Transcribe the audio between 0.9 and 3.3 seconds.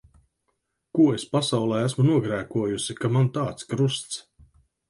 Ko es pasaulē esmu nogrēkojusi, ka